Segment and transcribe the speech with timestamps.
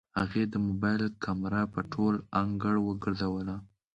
[0.19, 3.55] هغې د موبايل کمره په ټول انګړ وګرځوله.